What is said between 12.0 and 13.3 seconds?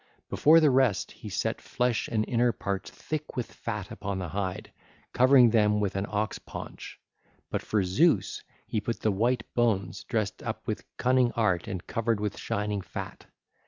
with shining fat.